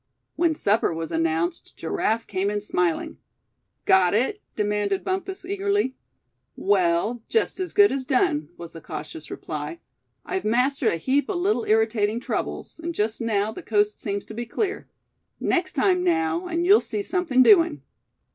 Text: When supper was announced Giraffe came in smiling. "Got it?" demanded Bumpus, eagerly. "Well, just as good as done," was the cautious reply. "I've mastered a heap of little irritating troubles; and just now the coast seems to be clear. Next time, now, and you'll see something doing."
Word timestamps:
When 0.35 0.55
supper 0.55 0.91
was 0.91 1.11
announced 1.11 1.77
Giraffe 1.77 2.25
came 2.25 2.49
in 2.49 2.59
smiling. 2.59 3.19
"Got 3.85 4.15
it?" 4.15 4.41
demanded 4.55 5.03
Bumpus, 5.03 5.45
eagerly. 5.45 5.95
"Well, 6.55 7.21
just 7.29 7.59
as 7.59 7.71
good 7.75 7.91
as 7.91 8.07
done," 8.07 8.49
was 8.57 8.73
the 8.73 8.81
cautious 8.81 9.29
reply. 9.29 9.79
"I've 10.25 10.43
mastered 10.43 10.91
a 10.91 10.95
heap 10.97 11.29
of 11.29 11.35
little 11.35 11.65
irritating 11.65 12.19
troubles; 12.19 12.79
and 12.79 12.95
just 12.95 13.21
now 13.21 13.51
the 13.51 13.61
coast 13.61 13.99
seems 13.99 14.25
to 14.25 14.33
be 14.33 14.47
clear. 14.47 14.87
Next 15.39 15.73
time, 15.73 16.03
now, 16.03 16.47
and 16.47 16.65
you'll 16.65 16.81
see 16.81 17.03
something 17.03 17.43
doing." 17.43 17.83